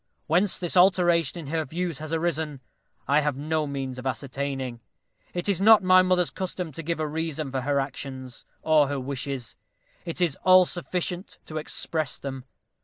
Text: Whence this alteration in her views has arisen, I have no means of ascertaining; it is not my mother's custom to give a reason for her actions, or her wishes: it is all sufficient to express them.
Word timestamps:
Whence 0.25 0.57
this 0.57 0.75
alteration 0.75 1.39
in 1.41 1.47
her 1.53 1.63
views 1.63 1.99
has 1.99 2.11
arisen, 2.11 2.59
I 3.07 3.19
have 3.21 3.37
no 3.37 3.67
means 3.67 3.99
of 3.99 4.07
ascertaining; 4.07 4.79
it 5.31 5.47
is 5.47 5.61
not 5.61 5.83
my 5.83 6.01
mother's 6.01 6.31
custom 6.31 6.71
to 6.71 6.81
give 6.81 6.99
a 6.99 7.05
reason 7.05 7.51
for 7.51 7.61
her 7.61 7.79
actions, 7.79 8.43
or 8.63 8.87
her 8.87 8.99
wishes: 8.99 9.55
it 10.03 10.19
is 10.19 10.39
all 10.43 10.65
sufficient 10.65 11.37
to 11.45 11.57
express 11.59 12.17
them. 12.17 12.45